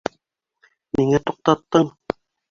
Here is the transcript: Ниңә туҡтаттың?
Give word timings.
Ниңә 0.99 1.19
туҡтаттың? 1.31 1.91